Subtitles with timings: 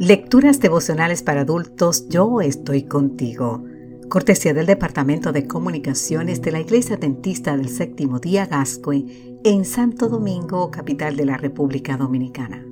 [0.00, 3.62] Lecturas devocionales para adultos, yo estoy contigo.
[4.08, 9.04] Cortesía del Departamento de Comunicaciones de la Iglesia Dentista del Séptimo Día Gascue
[9.44, 12.64] en Santo Domingo, capital de la República Dominicana.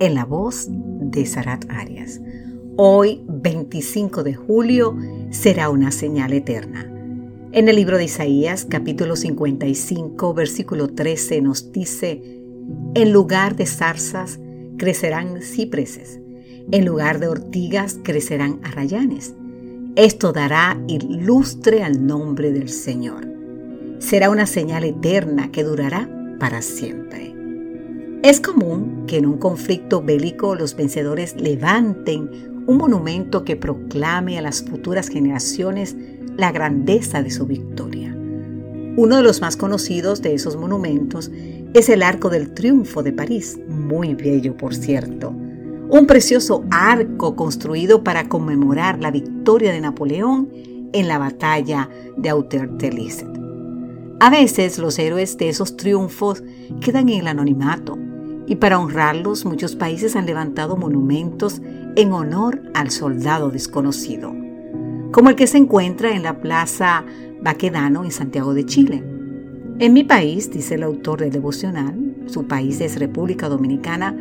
[0.00, 2.22] En la voz de Sarat Arias.
[2.78, 4.96] Hoy, 25 de julio,
[5.28, 6.90] será una señal eterna.
[7.52, 12.22] En el libro de Isaías, capítulo 55, versículo 13, nos dice,
[12.94, 14.40] En lugar de zarzas
[14.78, 16.23] crecerán cipreses
[16.70, 19.34] en lugar de ortigas crecerán arrayanes.
[19.96, 23.28] Esto dará ilustre al nombre del Señor.
[23.98, 26.08] Será una señal eterna que durará
[26.40, 27.34] para siempre.
[28.22, 34.42] Es común que en un conflicto bélico los vencedores levanten un monumento que proclame a
[34.42, 35.94] las futuras generaciones
[36.36, 38.12] la grandeza de su victoria.
[38.96, 41.30] Uno de los más conocidos de esos monumentos
[41.74, 45.34] es el Arco del Triunfo de París, muy bello por cierto
[45.94, 50.50] un precioso arco construido para conmemorar la victoria de Napoleón
[50.92, 53.24] en la batalla de Austerlitz.
[54.18, 56.42] A veces los héroes de esos triunfos
[56.80, 57.96] quedan en el anonimato
[58.48, 61.62] y para honrarlos muchos países han levantado monumentos
[61.94, 64.34] en honor al soldado desconocido,
[65.12, 67.04] como el que se encuentra en la Plaza
[67.40, 69.04] Baquedano en Santiago de Chile.
[69.78, 74.16] En mi país, dice el autor del devocional, su país es República Dominicana,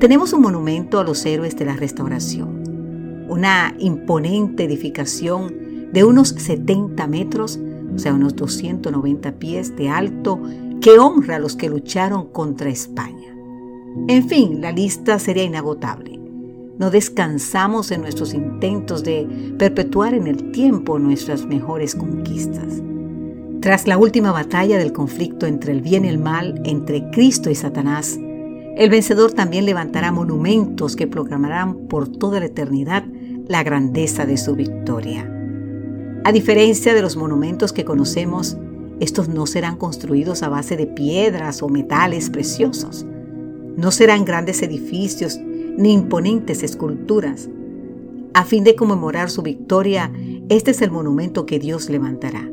[0.00, 7.06] tenemos un monumento a los héroes de la restauración, una imponente edificación de unos 70
[7.06, 7.60] metros,
[7.94, 10.40] o sea, unos 290 pies de alto,
[10.80, 13.36] que honra a los que lucharon contra España.
[14.08, 16.18] En fin, la lista sería inagotable.
[16.78, 22.80] No descansamos en nuestros intentos de perpetuar en el tiempo nuestras mejores conquistas.
[23.60, 27.54] Tras la última batalla del conflicto entre el bien y el mal, entre Cristo y
[27.54, 28.18] Satanás,
[28.76, 33.04] el vencedor también levantará monumentos que proclamarán por toda la eternidad
[33.48, 35.28] la grandeza de su victoria.
[36.24, 38.56] A diferencia de los monumentos que conocemos,
[39.00, 43.06] estos no serán construidos a base de piedras o metales preciosos.
[43.76, 47.48] No serán grandes edificios ni imponentes esculturas.
[48.34, 50.12] A fin de conmemorar su victoria,
[50.48, 52.48] este es el monumento que Dios levantará.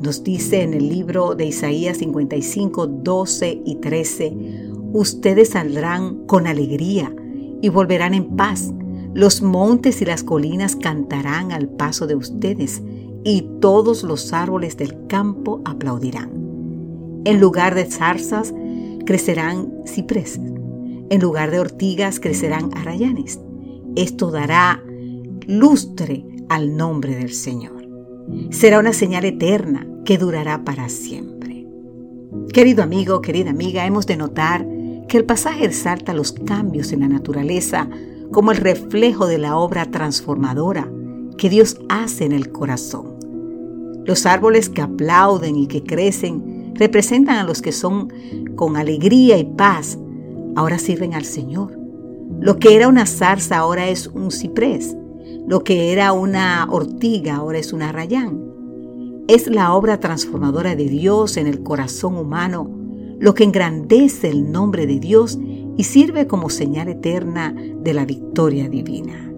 [0.00, 7.14] Nos dice en el libro de Isaías 55, 12 y 13, ustedes saldrán con alegría
[7.60, 8.72] y volverán en paz.
[9.14, 12.82] Los montes y las colinas cantarán al paso de ustedes
[13.24, 16.30] y todos los árboles del campo aplaudirán.
[17.24, 18.54] En lugar de zarzas
[19.04, 20.40] crecerán cipreses.
[21.10, 23.40] En lugar de ortigas crecerán arrayanes.
[23.96, 24.82] Esto dará
[25.46, 27.88] lustre al nombre del Señor.
[28.50, 31.66] Será una señal eterna que durará para siempre.
[32.52, 34.66] Querido amigo, querida amiga, hemos de notar
[35.08, 37.88] que el pasaje resalta los cambios en la naturaleza
[38.30, 40.88] como el reflejo de la obra transformadora
[41.38, 43.16] que Dios hace en el corazón.
[44.04, 48.12] Los árboles que aplauden y que crecen representan a los que son
[48.54, 49.98] con alegría y paz,
[50.56, 51.78] ahora sirven al Señor.
[52.40, 54.94] Lo que era una zarza ahora es un ciprés.
[55.46, 58.44] Lo que era una ortiga ahora es un arrayán.
[59.26, 62.77] Es la obra transformadora de Dios en el corazón humano
[63.18, 65.38] lo que engrandece el nombre de Dios
[65.76, 69.32] y sirve como señal eterna de la victoria divina.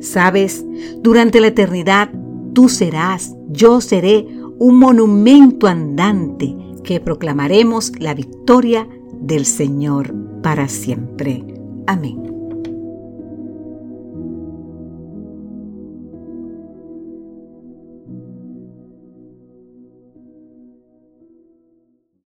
[0.00, 0.64] Sabes,
[1.00, 2.10] durante la eternidad
[2.54, 4.26] tú serás, yo seré
[4.58, 8.88] un monumento andante que proclamaremos la victoria
[9.20, 11.44] del Señor para siempre.
[11.86, 12.37] Amén.